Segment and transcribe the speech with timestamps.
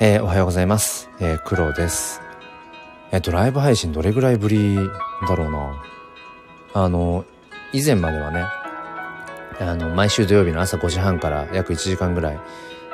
[0.00, 1.10] えー、おはようございます。
[1.18, 2.20] えー、黒です。
[3.10, 5.82] えっ、ー、と、ライブ配信どれぐらいぶりだろうな。
[6.72, 7.24] あの、
[7.72, 8.44] 以前まではね、
[9.58, 12.40] あの、毎週土曜日の朝5時半から約1時間ぐらい、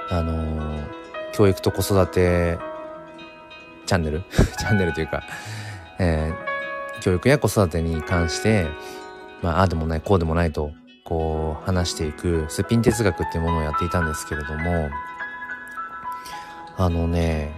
[0.08, 0.82] あの
[1.34, 2.58] 教育と子育て
[3.84, 4.22] チャンネル？
[4.58, 5.24] チャンネルというか、
[5.98, 6.32] え、
[7.02, 8.66] 教育や子育てに関して、
[9.42, 10.70] まあ、ああでもない、こうでもないと、
[11.04, 14.88] こう、話していく、すっぴん哲学っていうものをやっていたんですけれども、
[16.76, 17.52] あのね、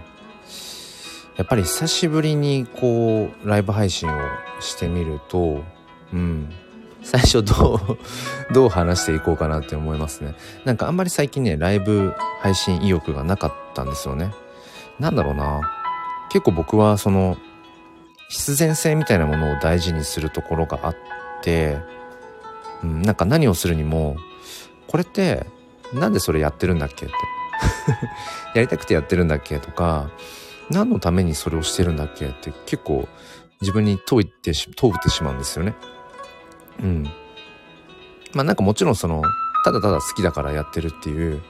[1.37, 4.19] やっぱり久しぶりにこう、ライブ配信を
[4.59, 5.63] してみると、
[6.13, 6.51] うん、
[7.03, 7.79] 最初どう
[8.53, 10.35] どう話していこうかなって思いますね。
[10.65, 14.33] なんかあんまり最近ね、ライブ配信意欲がなかったんですよね。
[14.99, 15.61] なんだろうな。
[16.29, 17.37] 結構僕はその、
[18.29, 20.95] 必然性みたいなものを大事にするところがあっ
[21.41, 21.77] て、
[22.83, 24.17] うん、なんか何をするにも、
[24.87, 25.45] これって、
[25.93, 27.15] なんでそれやってるんだっけって。
[28.53, 30.09] やりたくてやってるんだっけとか、
[30.69, 33.07] 何のためにそれをしてるんだっけって結構
[33.61, 35.73] 自分に問いてし、問うてしまうんですよね。
[36.81, 37.03] うん。
[38.33, 39.23] まあなんかもちろんその、
[39.63, 41.41] ただただ好きだからやってるっていう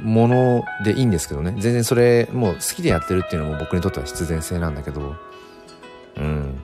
[0.00, 1.52] ものでいいんですけどね。
[1.58, 5.16] 全然それ、もう好きでやってるっていうのも僕にとっては必然性なんだけど、
[6.16, 6.60] うん。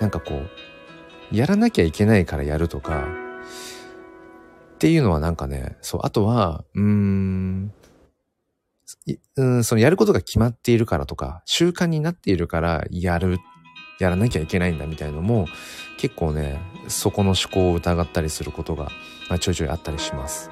[0.00, 3.06] なんかこう、やらなきゃいけないからやるとか、
[4.76, 7.72] っていうのはなんかね、そう、あとは、うーん、
[9.36, 13.38] うん、そのやることが決まっているからとか、習慣になっているからやる、
[13.98, 15.46] やらなきゃいけないんだみたいのも、
[15.96, 18.90] 結構ね、そこの思考を疑ったりすることが、
[19.30, 20.50] まあ、ちょいちょいあったりします。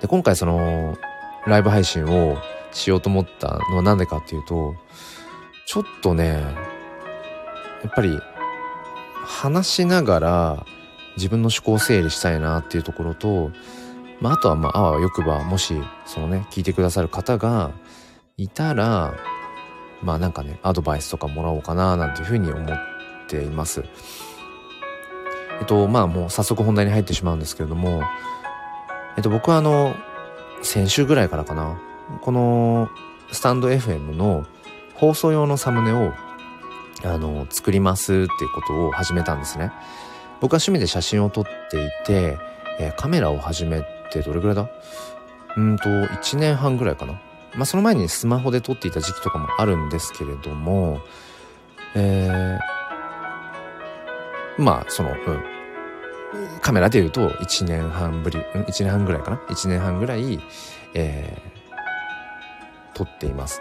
[0.00, 0.98] で、今回その、
[1.46, 2.36] ライブ配信を
[2.72, 4.74] しようと思ったのはなんでかっていうと、
[5.66, 6.42] ちょっとね、
[7.84, 8.18] やっぱり、
[9.24, 10.66] 話しながら、
[11.16, 13.50] 自分の思考を整理したいなっていうところと、
[14.20, 15.74] まあ、あとはまあ、あわよくば、もし、
[16.06, 17.72] そのね、聞いてくださる方が
[18.36, 19.14] いたら、
[20.02, 22.78] まあなんかね、アドバイスとかもらおうかな、なんていうふうに思っ
[23.28, 23.84] ています。
[25.60, 28.02] えっと、まあもう早速本題に入ってしまうんですけれども、
[29.16, 29.94] えっと、僕はあの、
[30.62, 31.80] 先週ぐらいからかな、
[32.20, 32.88] この、
[33.30, 34.46] スタンド FM の
[34.94, 36.12] 放送用のサムネを、
[37.04, 39.72] あの、作りますっていうことを始めたんですね。
[40.42, 42.36] 僕は趣味で写真を撮っていて、
[42.78, 44.68] えー、カメラを始めてどれぐらいだ？
[45.56, 47.14] うんと、1年半ぐらいかな。
[47.54, 51.00] まあ、その前にスマホで撮っていた時期とかもあるんですけれども、
[51.94, 55.44] えー、まあ、その、うん。
[56.62, 60.40] カメラで言うと1年半ぶり、1年半ぐらいかな ?1 年半ぐらい、
[60.94, 63.60] えー、撮っています。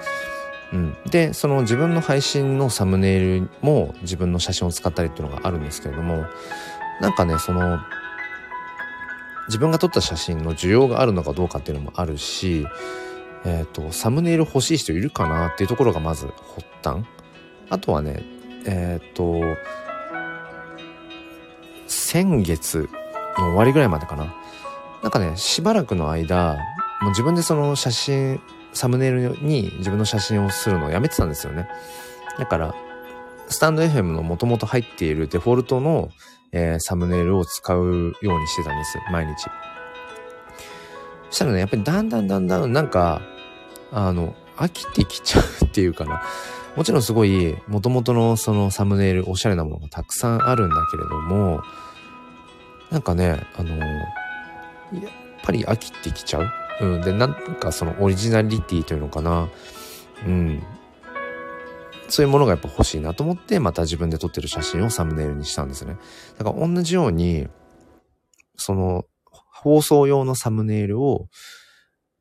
[0.74, 0.96] うん。
[1.10, 6.26] で、その自分の配信のサムネイルも自分の写真を使ったりっていうのがあるんですけれども、
[7.02, 7.80] なんかね、その、
[9.48, 12.66] 自分が撮った写真の需要があるのかどうかっていうのもあるし、
[13.44, 17.04] えっ、ー、と、サムネイル欲しい人いるかなっていうところがまず発端。
[17.70, 18.24] あとはね、
[18.66, 19.42] えっ、ー、と、
[21.88, 22.90] 先月
[23.38, 24.34] の終わりぐらいまでかな。
[25.02, 26.58] なんかね、しばらくの間、
[27.02, 28.42] もう自分でその写真、
[28.74, 31.68] サムネイルに自分の写真をするのをやめてたんですよね。
[32.40, 32.76] だから、
[33.48, 36.10] スタンド FM の元々入っているデフォルトの、
[36.52, 38.98] えー、サムネイルを使うようにしてたんです。
[39.12, 39.36] 毎日。
[41.30, 43.22] そしたらね、やっぱりだんだんだんだんなんか、
[43.92, 46.22] あの、飽きてきちゃうっていうかな。
[46.76, 51.62] もちろんすごい、元々のそのサムネイル、おしゃれなものがたくさんあるんだけれども、
[52.90, 55.12] なんかね、あの、やっ
[55.44, 56.61] ぱり飽きてきちゃう。
[56.80, 57.02] うん。
[57.02, 59.50] で、なんかそのオリジナリティというのかな。
[60.26, 60.64] うん。
[62.10, 65.98] そういうものがやっぱ欲しいなと思って、また自分で撮ってる写真をサムネイルにしたんですね。
[66.38, 67.48] だから同じように、
[68.58, 71.28] その、放送用のサムネイルを、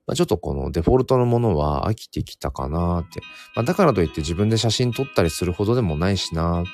[0.07, 3.21] まあ、ちょっとこのデフォルトのものは飽きてきたかなって。
[3.55, 6.65] まあ、だからといって自分で写真撮ったりするほどでもないしな。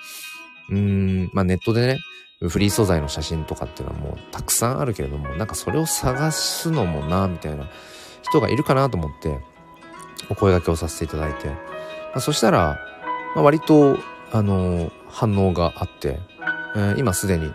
[0.70, 1.99] うーん、まあネットでね、
[2.48, 7.69] フリー素材の写真とかっていうのはもうたくさんあるけれども、なんかそれを探すのもな、みたいな
[8.22, 9.38] 人がいるかなと思って、
[10.28, 11.54] お声掛けをさせていただいて、ま
[12.16, 12.78] あ、そしたら、
[13.34, 13.98] まあ、割と、
[14.32, 16.19] あの、反応があって、
[16.75, 17.52] えー、今すでに、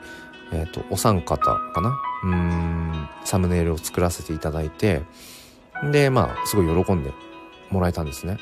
[0.53, 1.97] えっ、ー、と、お三方かな？
[2.23, 5.03] うん、サムネイルを作らせていただいて、
[5.91, 7.11] で、まあ、すごい喜んで
[7.69, 8.37] もらえたんですね。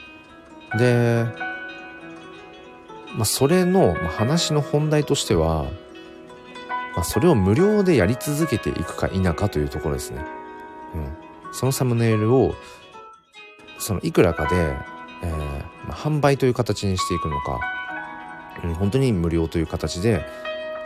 [0.77, 1.25] で、
[3.15, 5.65] まあ、それの、まあ、話の本題としては、
[6.95, 10.25] まあ、それを無料でやり続けていくか否かというところですね。
[10.95, 11.53] うん。
[11.53, 12.55] そのサムネイルを、
[13.77, 14.55] そのいくらかで、
[15.23, 17.59] えー、まあ、販売という形にしていくのか、
[18.63, 20.25] うん、本当に無料という形で、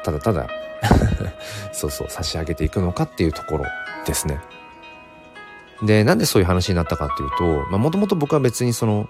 [0.03, 0.47] ただただ
[1.71, 3.65] そうそう、差し上げていくのかっていうところ
[4.05, 4.39] ですね。
[5.81, 9.09] で、なんでそういう話になったかっていうと、もともと僕は別にその、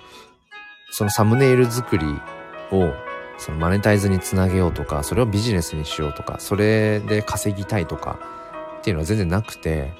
[0.92, 2.06] そのサムネイル作り
[2.72, 2.94] を
[3.38, 8.20] そのマネタイズにつなげようとか、それをビジネスにしようとか、それで稼ぎたいとか
[8.80, 9.94] っていうのは全然なくて、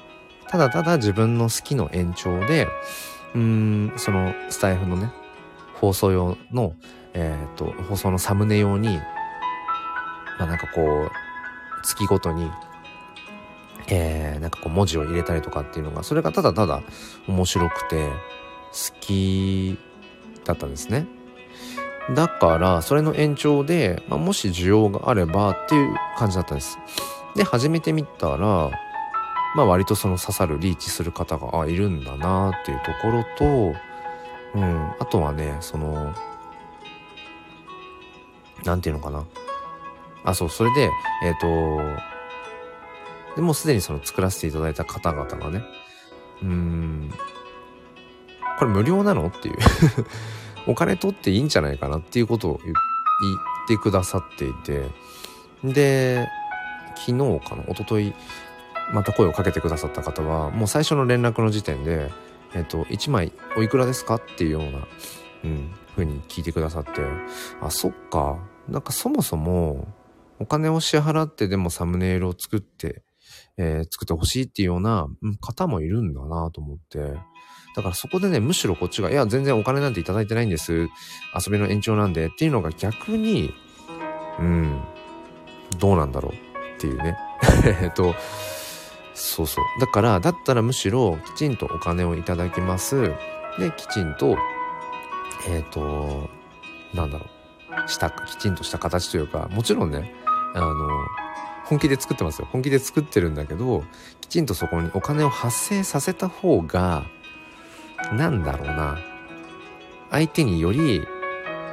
[0.48, 2.68] ただただ自分の好きの延長で、
[3.34, 5.12] うん、そのスタイフのね、
[5.80, 6.74] 放送用の、
[7.12, 8.98] えっ、と、放送のサムネ用に、
[10.38, 11.10] まあなんかこう、
[11.82, 12.50] 月ごとに、
[13.88, 16.82] えー、なんかこう文字を入れたりとかっていうのが、それがただただ
[17.28, 18.08] 面白くて、
[18.74, 19.78] 好き
[20.44, 21.06] だったんですね。
[22.12, 26.78] だから、それの延長で、まあ、もし需要があればっていう感じだったんです。
[27.34, 28.70] で、始めてみたら、
[29.56, 33.78] まあ割とその刺さる、リーチする方が、あ、いるんだなっていうところと、
[34.54, 36.12] うん、あとはね、その、
[38.64, 39.24] なんていうのかな。
[40.24, 40.90] あ、そう、それで、
[41.22, 42.14] えっ、ー、と、
[43.36, 45.62] でもうすでにその作らせていただいた方々がね、
[46.42, 47.10] うん、
[48.58, 49.56] これ無料なのっていう
[50.66, 52.74] お金取っていいんじゃないかなっていうことを言っ
[53.68, 54.88] てくださっていて、
[55.62, 56.28] で、
[56.96, 58.14] 昨日かな、一昨日
[58.92, 62.10] また声をかけてくださった方は、もう最初の連絡の時点で、
[62.54, 64.86] えっ、と、1枚おいくらですかっていうような、
[65.44, 66.90] うん、ふうに聞いてくださって、
[67.60, 68.38] あ、そっか。
[68.68, 69.88] なんかそもそも、
[70.38, 73.02] お金を支払ってでもサムネイルを作って、
[73.56, 75.06] えー、作ってほしいっていうような
[75.40, 77.14] 方もいるんだなと思って、
[77.74, 80.88] だからそこでね、むしろこっちが、いや、全然お金なんていただいてないんです。
[81.34, 83.52] 遊びの延長なんでっていうのが逆に、
[84.38, 84.80] うん、
[85.78, 86.32] どうなんだろう
[86.76, 87.16] っていうね。
[87.82, 88.14] えっと、
[89.14, 89.80] そうそう。
[89.80, 93.12] だから、だったらむしろきちんとお金をいただきます。
[93.58, 94.36] で、きちんと、
[95.48, 96.30] えっ、ー、と、
[96.92, 97.88] なんだろう。
[97.88, 100.14] した、きちんとした形というか、もちろんね、
[100.54, 100.88] あの、
[101.64, 102.48] 本気で作ってますよ。
[102.50, 103.84] 本気で作ってるんだけど、
[104.20, 107.04] きちんとそこにお金を発生させた方が、
[108.12, 108.98] なんだろうな。
[110.10, 111.06] 相手により、う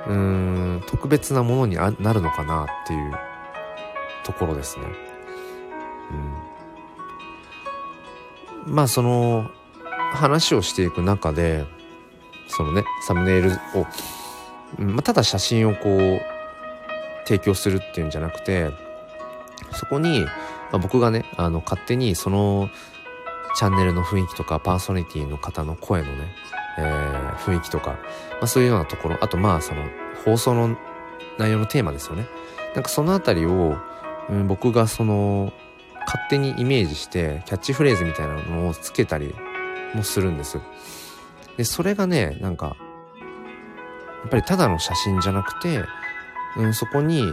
[0.09, 3.13] ーん、特別なものになるのかなっていう
[4.23, 4.85] ところですね。
[8.65, 8.75] うん。
[8.75, 9.49] まあその、
[10.13, 11.65] 話をしていく中で、
[12.47, 13.85] そのね、サムネイルを、
[14.77, 16.21] まあ、ただ写真をこう、
[17.25, 18.71] 提供するっていうんじゃなくて、
[19.71, 20.31] そこに、ま
[20.73, 22.69] あ、僕がね、あの、勝手にその
[23.55, 26.33] チャンネルの雰囲気とか、パーソナリティの方の声のね、
[26.77, 27.97] えー、雰囲気とか、ま
[28.41, 29.83] あそういうようなところ、あとまあその
[30.25, 30.77] 放送の
[31.37, 32.27] 内容のテーマですよね。
[32.75, 33.77] なんかそのあたりを、
[34.29, 35.51] うん、僕がその、
[36.05, 39.35] 勝手にイメージして、キャッチフレーズみたいなのをつけたり
[39.93, 40.59] もするんです。
[41.57, 42.75] で、それがね、なんか、
[44.21, 45.83] やっぱりただの写真じゃなくて、
[46.57, 47.23] うん、そこに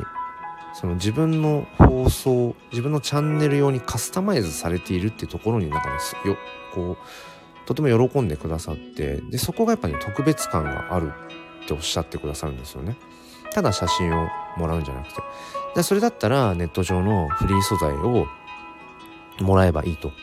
[0.75, 5.97] その自分の放送、自分のチャンネル用にカスタマイズされているってところになんかね、
[6.31, 6.37] よ、
[6.75, 11.13] こう、とても喜んでくださって、で、そこがやっぱり、ね、特別感がある
[11.65, 12.97] っておっしゃってくださるんですよね。
[13.53, 15.23] ただ写真をもらうんじゃなくて。
[15.75, 18.27] で、それだったらネット上のフリー素材を
[19.41, 20.09] もらえばいいと。
[20.09, 20.15] うん。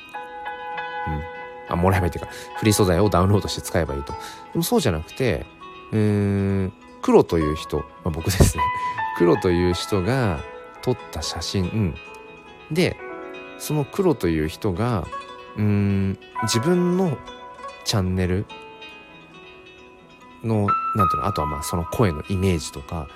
[1.70, 4.14] あ、もらえばいいっていうか、フリー素材をダウンロードして使えばいいと。
[4.14, 4.20] で
[4.56, 5.46] もそうじゃなくて、
[5.92, 6.74] うーん、
[7.06, 8.64] 黒という人、まあ、僕ですね。
[9.20, 10.40] 黒という人が
[10.82, 11.94] 撮った写真。
[12.72, 12.98] で
[13.60, 15.06] その黒という人が
[15.56, 17.16] うーん自分の
[17.84, 18.48] チャンネル
[20.44, 23.08] のなんていうのあとはまあその声のイメージとか、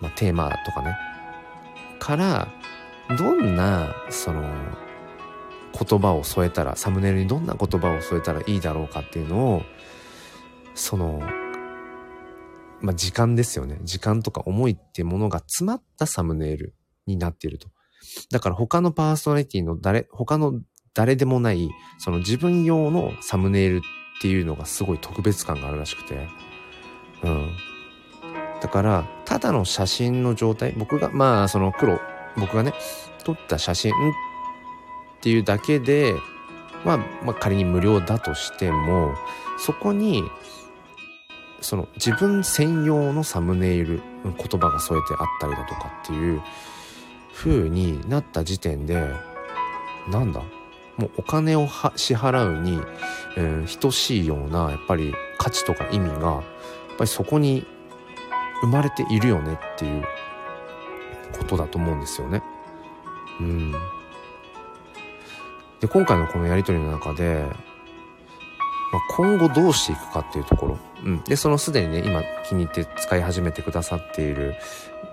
[0.00, 0.96] まあ、テーマとかね。
[2.00, 2.48] から
[3.16, 4.42] どんなその
[5.72, 9.62] 言葉を添えたらサムネイルにどんな言葉を添えたらいいだろうかっていうのを
[10.74, 11.22] その
[12.80, 13.78] まあ、時間ですよね。
[13.82, 16.74] 時間とか思いってものが詰まったサムネイル
[17.06, 17.68] になっていると。
[18.30, 20.60] だから他のパーソナリティの誰、他の
[20.94, 23.80] 誰でもない、その自分用のサムネイルっ
[24.20, 26.28] ていうのがすごい特別感があるらしくて。
[27.22, 27.50] うん。
[28.60, 32.00] だから、ただの写真の状態、僕が、まあ、その黒、
[32.36, 32.72] 僕がね、
[33.24, 33.94] 撮った写真っ
[35.20, 36.14] ていうだけで、
[36.84, 39.14] まあ、まあ仮に無料だとしても、
[39.58, 40.22] そこに
[41.66, 46.40] その自分専用のサムネイル言葉が添えてあったりだとかっていう
[47.34, 49.04] 風になった時点で
[50.08, 50.42] なんだ？
[50.96, 52.80] もうお金を支払うに、
[53.36, 56.42] えー、等しいようなやっぱり価値とか意味がやっ
[56.98, 57.66] ぱりそこに
[58.60, 60.04] 生まれているよねっていう
[61.36, 62.44] ことだと思うんですよね。
[63.40, 63.72] うん。
[65.80, 67.44] で、今回のこのやりとりの中で、
[68.92, 70.78] まあ、今後どうしていくかっていうところ。
[71.06, 71.24] うん。
[71.24, 74.56] で、そのすでにね、今気に入って使い始めてくださっている、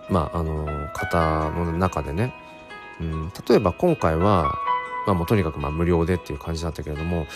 [0.10, 2.34] まあ、あの方の中でね、
[3.00, 4.56] うん、例えば今回は、
[5.06, 7.28] まあもうとにかくまあ無料でっていう感じだったけれども、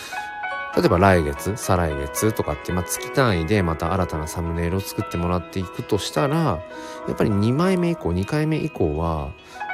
[0.76, 6.60] 例えば来月、再来月とかって、まあ、月単位でまた新たなサムネイルを作ってもらっていくとしたら、や
[7.12, 9.30] っぱり2枚目以降、2回目以降は、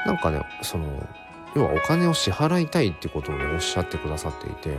[0.06, 1.06] なんかね、その、
[1.54, 4.78] 要はお金を支払いたいってことをね、おっしゃってくださっていて、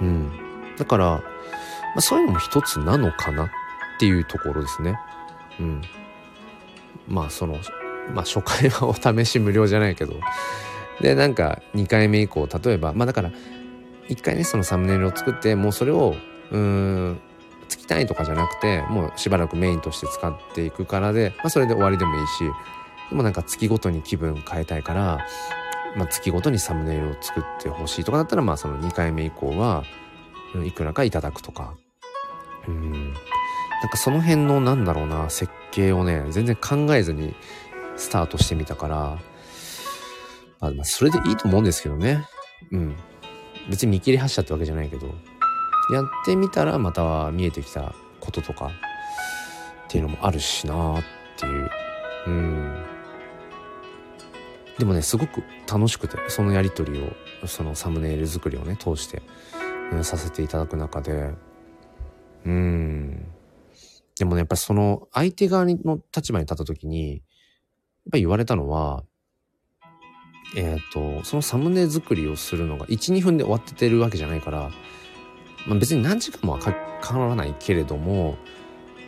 [0.00, 0.30] うん。
[0.76, 1.22] だから、
[1.94, 3.48] まあ、そういうのも一つなのかなっ
[3.98, 4.98] ていうところですね。
[5.60, 5.82] うん。
[7.08, 7.58] まあ、その、
[8.12, 10.14] まあ、初回はお試し無料じゃないけど、
[11.00, 13.30] で、なんか2回目以降、例えば、まあだから、
[14.08, 16.14] 1回ね、そのサムネイルを作って、もうそれを、
[16.50, 17.20] うーん、
[17.68, 22.44] 月単位とかじゃなくて、もうしばらくメインとして使っていくからで、まあそれで終わりでもいいし、
[23.10, 25.26] でもなんか月ごとに気分変えたいから、
[25.96, 29.84] まあ月ごとにサムネイルを作ってほしいとかだったら、まあその2回目以降は、
[30.64, 31.76] いくらかいただくとか。
[32.68, 33.12] うん。
[33.12, 37.34] なんかその辺のなんだろうな、設計をね、全然考えずに
[37.96, 39.18] スタートしてみたから、
[40.60, 42.24] まあ、それでいいと思うんですけどね。
[42.72, 42.96] うん。
[43.68, 45.06] 別に見切り発車ってわけじゃないけど、
[45.92, 48.70] やってみたらまた見えてきたこととかっ
[49.88, 51.04] ていうのもあるしなーっ
[51.36, 51.70] ていう。
[52.26, 52.84] うん。
[54.78, 59.22] でもね、すごく楽しくて、そのやりとりを、そのサムネイル作りをね、通して、
[60.02, 61.34] させていただく中で、
[62.44, 63.26] うん。
[64.18, 67.20] でもね、やっぱりその相手側の立場に立った時に、やっ
[68.12, 69.04] ぱり言われたのは、
[70.56, 74.70] えっ、ー、と、そのサムネ作りをするのが1、2分で終わっててるわけじゃないから、
[75.66, 78.36] まあ、別に何時間もはかからないけれども、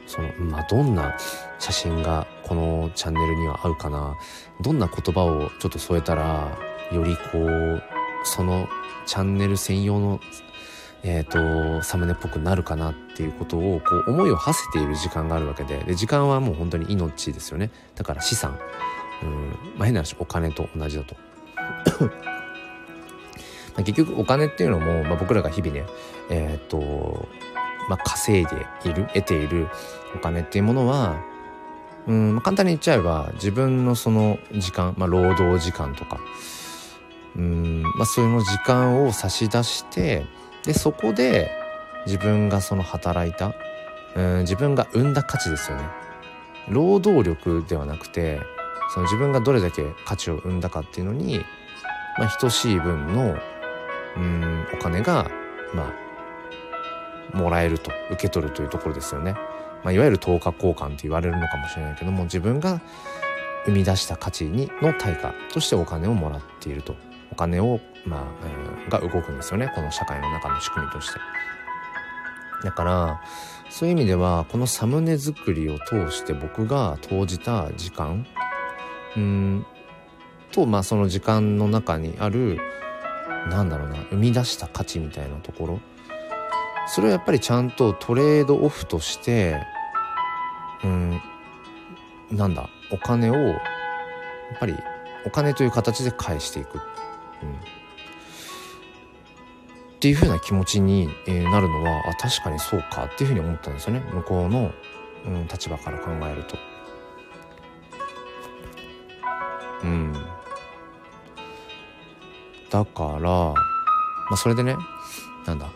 [0.06, 1.16] その、まあ、どんな
[1.58, 4.16] 写真がこのチャンネルには合うかな、
[4.60, 6.58] どんな言葉をちょっと添えたら、
[6.92, 7.82] よりこう、
[8.24, 8.68] その
[9.06, 10.20] チャンネル専用の、
[11.02, 17.70] えっ、ー、と、サムネっぽくなるかなっていうことを、こう、思いを馳せている時間があるわけで、で、時間はもう本当に命ですよね。
[17.94, 18.58] だから資産。
[19.22, 21.16] うん、まあ、変な話、お金と同じだと。
[23.76, 25.86] ま結局お金っていうのも、まあ、僕らが日々ね、
[26.30, 27.28] えー、っと、
[27.88, 29.68] まあ、稼いでいる、得ている
[30.16, 31.16] お金っていうものは、
[32.06, 36.18] うん、まあ、簡単に言っちゃえば、自分のその時間、まあ、労働時間とか、
[37.36, 40.26] うん、まあ、そういうの時間を差し出して、
[40.64, 41.50] で、そこで
[42.06, 43.54] 自分がその働いた、
[44.14, 45.84] うん、自分が生んだ価値ですよね。
[46.68, 48.40] 労働力ではなくて、
[48.92, 51.44] その自分がどれだけ価値を生んだかっていうのに、
[52.18, 53.36] まあ、等しい分の、
[54.16, 55.30] うん、お金が、
[55.74, 55.92] ま
[57.34, 59.34] あ、もらえると、受け取るというところですよね。
[59.84, 62.80] まあ、いわゆる等価交換って言われるのかもしれないけども、自分が
[63.64, 66.96] 生み出した価値にの対価としてお金をもらっていると。
[67.38, 68.22] 金を、まあ、
[68.82, 69.72] うん、が動くんですよね。
[69.74, 71.20] この社会の中の仕組みとして。
[72.64, 73.22] だから、
[73.70, 78.26] そういう意味では、このサムネ作りを通して僕が投じた時間、
[79.16, 79.66] うん
[80.52, 82.58] とまあその時間の中にある
[83.50, 85.80] なんだろうな生み出した価値みたいなところ
[86.86, 89.60] それをやっぱりちゃんとトレードオフとして
[90.84, 91.20] うん
[92.30, 93.58] なんだお金をやっ
[94.58, 94.74] ぱり
[95.26, 96.80] お金という形で返していくっ、
[97.42, 97.52] うん、っ
[100.00, 104.72] ていうふうな気持ちに、えなるのはあ確かにそうかっていうふうに思ったんですよね向こうの、
[105.26, 106.56] うん、立場から考えると。
[109.82, 110.12] うん。
[112.70, 113.54] だから、ま
[114.32, 114.76] あそれでね、
[115.46, 115.70] なんだ。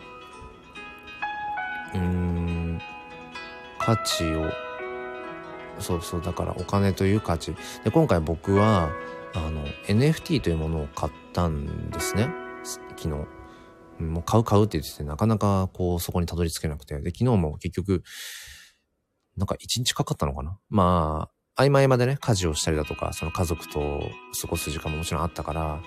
[1.95, 2.81] うん、
[3.79, 4.51] 価値を、
[5.79, 7.55] そうそう、だからお金という価値。
[7.83, 8.89] で、今回僕は、
[9.33, 12.29] あの、NFT というものを買ったんですね。
[12.97, 13.09] 昨日。
[13.99, 16.99] もう買う買うって言ってて、なかなかこう、そこにたどり着けなくて。
[16.99, 18.03] で、昨日も結局、
[19.37, 20.57] なんか一日かかったのかな？
[20.69, 24.01] まあ、合間合間でね、家事をしたりだとか、その家族と
[24.41, 25.81] 過ごす時間ももちろんあったから、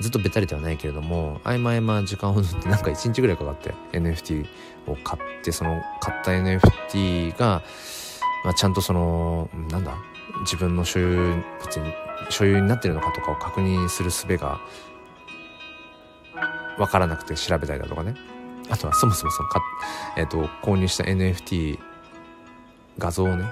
[0.00, 4.46] ずっとべったりではないけれども、合間合間時間を縫ってなんか1日ぐらいかかって NFT
[4.86, 7.62] を買って、その買った NFT が、
[8.44, 9.96] まあ、ちゃんとその、なんだ、
[10.40, 11.92] 自分の所有物に、
[12.30, 14.60] 所有になってるのかとかを確認する術が、
[16.78, 18.14] わからなくて調べたりだとかね。
[18.70, 19.60] あとはそもそもそのか、
[20.16, 21.78] えっ、ー、と、購入した NFT
[22.98, 23.44] 画像をね、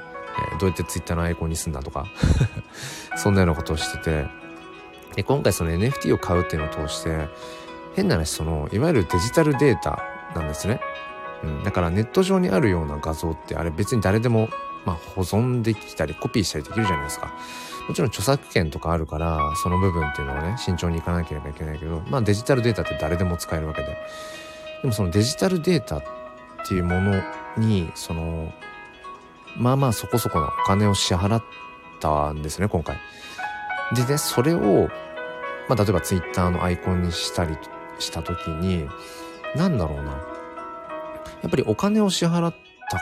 [0.52, 2.06] えー、どうやってツイッターのアイコンにすんだとか
[3.16, 4.26] そんなようなことをしてて、
[5.16, 7.28] で、今回その NFT を買うっていうのを通して、
[7.96, 10.02] 変な話、その、いわゆるデジタルデータ
[10.34, 10.80] なんですね。
[11.42, 11.64] うん。
[11.64, 14.48] だからネット上にあるような画像ってあれ別に誰でも、
[14.84, 17.32] まあ保存できたりコピーしたりできるじゃないですか。
[17.88, 23.96] もちろん著作権とかあるから、その部分っていうのはね、慎重にいかなければいけないけど、まあデジタルデータって誰でも使えるわけで。
[24.82, 26.02] でもそのデジタルデータっ
[26.66, 27.22] ていうもの
[27.56, 28.52] に、その、
[29.56, 31.42] まあまあそこそこのお金を支払っ
[32.00, 32.96] たんですね、今回。
[33.94, 34.88] でね、それを、
[35.68, 37.56] まあ例えばツイッターのアイコンにしたり
[37.98, 38.88] した時に、
[39.56, 40.12] なんだろうな。
[41.42, 42.54] やっぱりお金を支払っ
[42.90, 42.98] た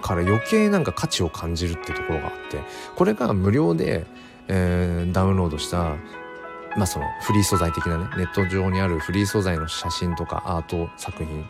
[0.00, 2.58] から余計なんか価値を感じるってところがあって、
[2.96, 4.06] これが無料で、
[4.48, 5.96] えー、ダウンロードした、
[6.76, 11.44] まあそのフリー素材的なね、ネット上にあるフリー素材の写真とかアート作品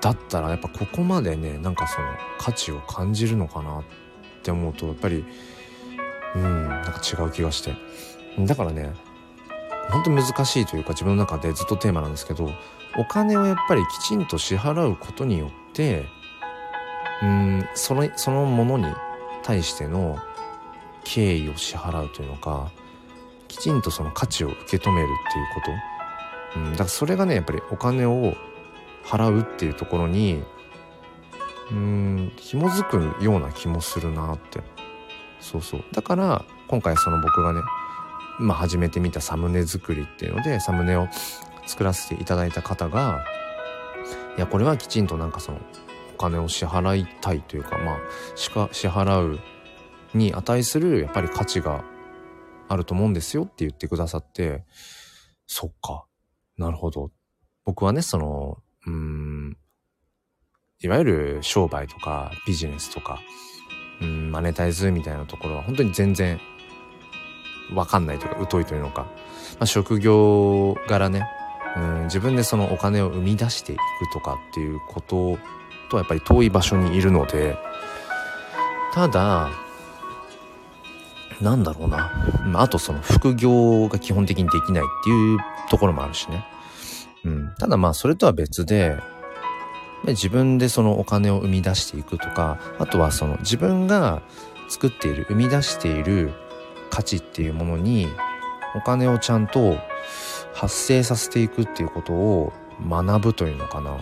[0.00, 3.82] だったらやっぱここまでね、なんかその価値を感じるのかなっ
[4.42, 5.24] て思うと、やっぱり、
[6.34, 7.74] うん、なんか違う気がして。
[8.38, 8.92] だからね、
[9.90, 12.50] 本当難しいというか自分の中でずっとテーマなんですけど
[12.96, 16.04] お金をやっぱりきちんと支払うことによって
[17.22, 18.94] うんそのそのものに
[19.42, 20.18] 対しての
[21.04, 22.70] 敬意を支払うというのか
[23.48, 25.60] きちんとその価値を受け止めるっていうこ
[26.54, 28.34] と、うん、だからそれがねやっぱりお金を
[29.04, 30.42] 払うっていうところに
[31.70, 34.62] うん紐づくような気もするなって。
[35.38, 35.84] そうそう。
[35.92, 37.60] だから今回その僕がね
[38.38, 41.08] まあ、始めてみたサムネ作りっていうので、サムネを
[41.66, 43.24] 作らせていただいた方が、
[44.36, 45.58] いや、これはきちんとなんかその、
[46.16, 47.98] 金を支払いたいというか、まあ、
[48.34, 49.40] しか、支払う
[50.14, 51.84] に値する、やっぱり価値が
[52.68, 54.64] あると思うんですよって言ってくださって、
[55.46, 56.06] そっか。
[56.56, 57.10] なるほど。
[57.64, 59.56] 僕はね、その、うん、
[60.80, 63.20] いわゆる商売とかビジネスとか、
[64.00, 66.40] うん、マネタイズみたいなところは本当に全然
[67.72, 69.08] わかんないというか疎いというのか、ま
[69.60, 71.26] あ、職業柄ね、
[71.76, 73.80] うん、自分でそのお金を生み出していく
[74.12, 75.38] とかっていうこと
[75.90, 77.56] とはやっぱり遠い場所にいるので
[78.94, 79.50] ただ
[81.40, 82.10] なんだろうな、
[82.54, 86.44] あ、あとその副業が基本的にできないっていうところもあるしね、
[87.24, 88.96] うん、ただまあそれとは別で
[90.06, 94.22] 自分でそのお金を生み出していくとかあとはその自分が
[94.68, 96.32] 作っている生み出している
[96.90, 98.08] 価値っていうものに
[98.74, 99.78] お金をちゃんと
[100.54, 102.52] 発生させていくっていうことを
[102.88, 103.98] 学ぶというのかな。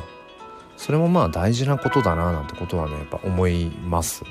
[0.76, 4.24] それもまあ大事なことだななんてことはねやっぱ思います。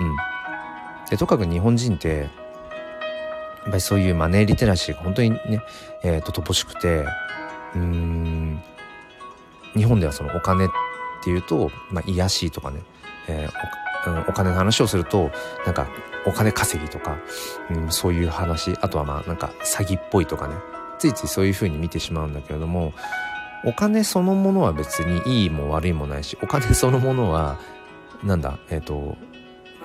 [0.00, 0.16] うん。
[1.10, 2.28] でとかく日本人ってやっ
[3.66, 5.62] ぱりそういうマネーリテラシーが本当にね
[6.02, 7.04] えっ、ー、と乏しくて
[7.74, 8.62] うーん
[9.74, 10.68] 日本ではそのお金っ
[11.22, 12.80] ていうと、まあ、癒しいとかね、
[13.28, 15.30] えー、お金の話をすると
[15.64, 15.88] なんか
[16.26, 17.18] お金稼ぎとか、
[17.70, 20.54] うん、そういう話、あとはまあなんか詐欺っぽいとかね、
[20.98, 22.94] ついついそういう風に見てしまうんだけれども、
[23.66, 27.58] お金そのものは別にいいも悪いもないし、お金そのものは、
[28.22, 29.16] なんだ、えっ、ー、と、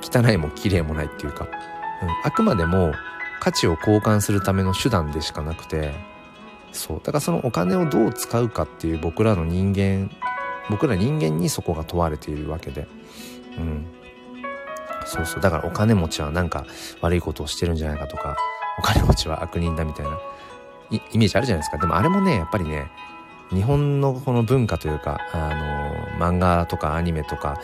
[0.02, 1.46] 汚いも綺麗もないっていうか、
[2.02, 2.94] うん、あくまでも
[3.40, 5.94] 価値を交換するための手段でしかなくて、
[6.72, 6.98] そう。
[7.00, 10.12] だからそのお金をどう使うかっていう僕らの人間、
[10.70, 12.88] 僕ら人間にそこが問われているわけで。
[13.58, 13.86] うん。
[15.06, 15.42] そうそう。
[15.42, 16.66] だからお金持ちはなんか
[17.02, 18.38] 悪いことをしてるんじゃないかとか、
[18.78, 20.20] お金持ちは悪人だみたいな
[20.92, 21.78] イメージあるじゃないですか。
[21.78, 22.92] でもあれもね、やっぱりね、
[23.52, 27.60] 日本のこの文化というか、あの、漫画とかアニメとか、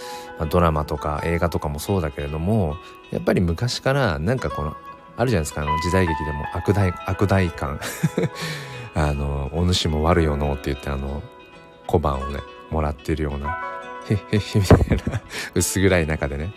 [0.49, 2.75] ドラマとか映画とかもそうだけれども、
[3.11, 4.75] やっぱり昔からなんかこの、
[5.17, 7.79] あるじゃないですか、あの時代劇でも悪大、悪大感。
[8.95, 11.21] あの、お主も悪よのって言ってあの、
[11.85, 12.39] 小判をね、
[12.71, 13.59] もらってるような、
[14.09, 15.21] へへへみたいな
[15.53, 16.51] 薄暗い中でね、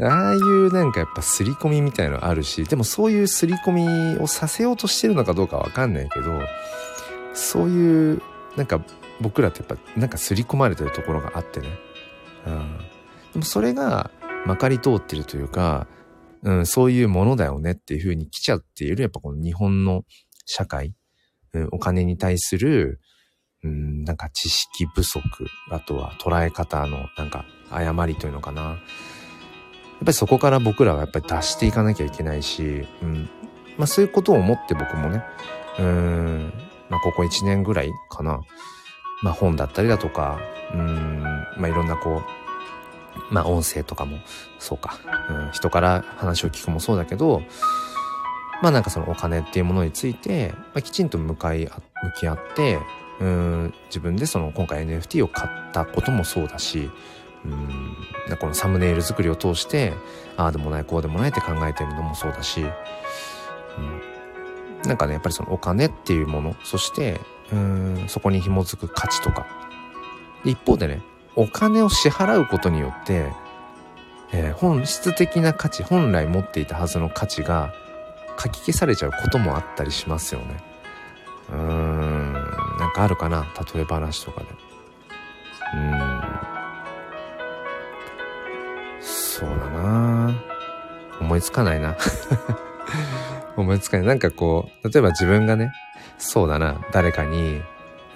[0.00, 3.72] ああいうなんかやっぱ刷り込みみたいのあるし、でもそういう刷り込
[4.16, 6.40] みをさせようとしてるのかどうかわかんないけど、
[7.38, 8.22] そういう
[8.56, 8.84] なんか
[9.20, 11.68] 僕らってやっぱなんか刷り込まれてるところがあってね。
[12.46, 12.78] うん。
[13.32, 14.10] でもそれが
[14.46, 15.86] まかり通ってるというか、
[16.42, 20.04] うん、そういうものだよねっていう風に来ちゃっている、やっぱこの日本の
[20.46, 20.94] 社会、
[21.52, 23.00] うん、お金に対する、
[23.64, 25.20] うん、なんか知識不足、
[25.70, 28.74] あとは捉え方のなんか誤りというのかなや。
[28.76, 28.78] っ
[30.00, 33.28] ぱりそこから僕らはやっぱり出していかなきゃいけないし、うん。
[33.76, 35.24] まあそういうことを思って僕もね、
[35.78, 36.52] うん、
[36.90, 38.40] まあここ1年ぐらいかな。
[39.22, 40.40] まあ本だったりだとか、
[40.72, 41.22] うん、
[41.56, 42.22] まあいろんなこ
[43.30, 44.18] う、まあ音声とかも
[44.58, 44.98] そうか、
[45.30, 47.42] うん、人から話を聞くもそうだけど、
[48.62, 51.70] まあなんかそのお金っていうものについて、まあ、きちんと向かい、向
[52.18, 52.78] き合って、
[53.20, 56.90] うん、自分でその今回 NFT を買ったこともそうだし、
[57.44, 57.96] うん
[58.36, 59.94] このサムネイル作りを通して
[60.36, 62.70] ああでもないこうでもないって考えてるのもそうだし、うん、
[64.84, 67.20] なんかねやっぱりそのお金っていうものそして
[67.52, 69.46] うんそこに紐づく価値とか。
[70.44, 71.02] 一方でね
[71.34, 73.32] お金を支払うことによって、
[74.32, 77.72] えー、本質的な価値本来持っていたはずの価値が
[78.36, 80.62] かき消されちゃうこともあったりしますよね。
[81.50, 84.46] うーんなんかあるかな例え話とかで。
[85.74, 86.22] うーん。
[89.00, 90.34] そうだな。
[91.20, 91.96] 思いつかないな。
[93.62, 94.06] 思いつかない。
[94.06, 95.72] なんかこう、例えば自分がね、
[96.18, 97.62] そうだな、誰かに、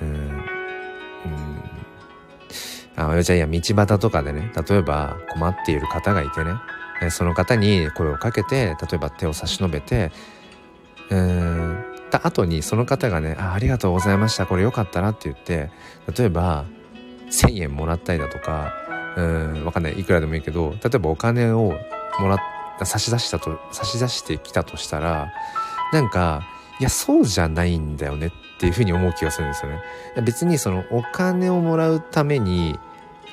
[0.00, 0.42] うん、うん、
[2.96, 6.54] あ、じゃあいや、道端とかでね、例えば困っている方がいてね、
[7.10, 10.12] その方に声をかけて、例えば手を差し伸べて、
[11.10, 15.70] うん、た後にその方がね、あ、ありがとうございました、これよかったらって言って、
[16.16, 16.64] 例えば、
[17.30, 18.74] 1000円もらったりだとか、
[19.16, 21.74] うん、わかんない、いくらでもいいけど、例えばお金を
[22.18, 22.38] もらっ、
[22.86, 25.32] 差し出したと、差し出してきたとしたら、
[25.92, 26.42] なんか、
[26.80, 29.80] いや、そうじゃないんだよねっていうふうに思う気がするんですよね。
[30.22, 32.78] 別にそのお金をもらうために、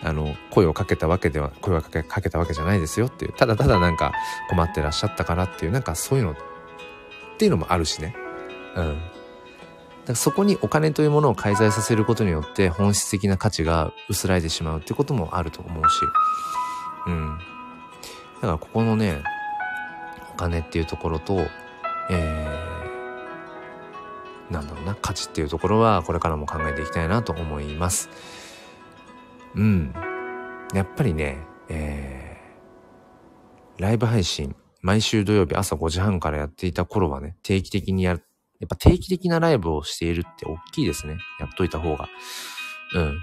[0.04, 4.14] あの、声をかけたわけでは、声をかけかけたわけじゃないですよっていう、ただただなんか
[4.50, 6.36] 困ってらっしゃったからっていう、なんかそういうのっ
[7.38, 8.16] ていうのもあるしね。
[8.76, 8.86] うん。
[8.86, 9.00] だか
[10.08, 16.00] らそこにお金というものを介在させることによって本質的な価値が薄らいでしまうってこともあると思うし。
[17.08, 17.38] うん。
[18.36, 19.22] だからここのね、
[20.40, 21.48] 金っていうところと、
[22.10, 28.10] えー、なんだろうな、価値っていうところはこれからも考えていきたいなと思います。
[29.56, 29.94] うん。
[30.74, 38.24] やっぱりね、えー、ライブ配信、毎週土曜日朝5時半からやっていた頃はね、定期的にやる、
[38.62, 41.18] やっぱ定期的なライブをしているって大きいですね。
[41.42, 42.08] やっといた方が。
[42.96, 43.20] うん。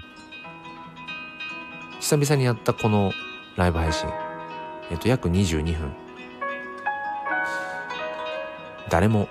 [1.99, 3.11] 久々にやったこの
[3.55, 4.07] ライブ配信。
[4.91, 6.06] えっと、約22分。
[8.89, 9.27] 誰も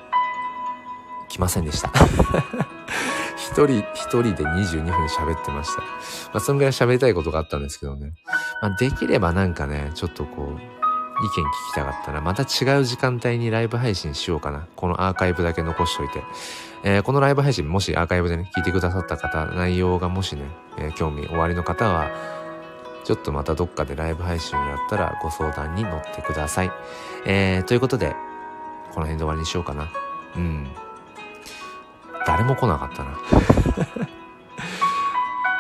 [1.29, 1.91] 来ませんでした。
[3.37, 5.83] 一人、一人で22分喋ってました。
[5.83, 5.89] ま
[6.35, 8.13] あ、そんぐらい喋りたいことがあったんですけどね。
[8.61, 10.61] まあ、できればなんかね、ちょっとこう、
[11.25, 11.33] 意見聞
[11.73, 14.67] きたかったら、また違う時間帯にライブ配信しようかな。
[14.77, 16.23] このアーカイブだけ残しといて。
[16.83, 20.43] えー、このライブ配信、もしアーカイブでね、聞いてくださった方、内容がもしね、
[20.79, 22.11] えー、興味おありの方は、
[23.05, 26.73] ちょっとまたどっかでライブ配信をやったらご相談に乗ってください。
[27.25, 28.15] えー、ということで、
[28.97, 29.93] この辺で終わりにしようかな。
[30.37, 30.67] うん。
[32.27, 33.11] 誰も来なかったな。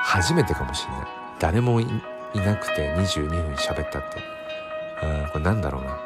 [0.02, 1.06] 初めてかもしんない。
[1.38, 1.86] 誰もい
[2.34, 4.36] なくて22分喋ったって。
[5.02, 5.98] うんこれなんだろうな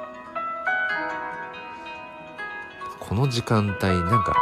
[2.98, 4.34] この時間帯なんか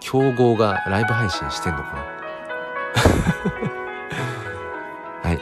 [0.00, 1.98] 競合がライブ配信してんのかな
[5.28, 5.40] はい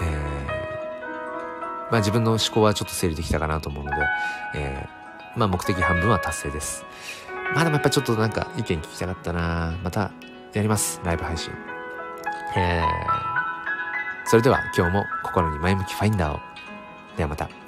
[0.00, 0.46] えー、
[1.90, 3.96] まあ自分の思考はちょっと整理できたかなと思うので、
[5.38, 6.84] まあ目的半分は達成です
[7.54, 10.10] まあでもやっぱちょっとなんか意見聞きたかったなまた
[10.52, 11.52] やりますライブ配信
[12.56, 13.28] えー
[14.30, 16.40] それでは今日も心に前向きファインダーを。
[17.16, 17.67] ではまた。